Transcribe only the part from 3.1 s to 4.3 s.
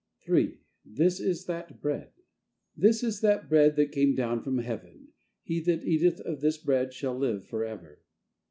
that Bread that came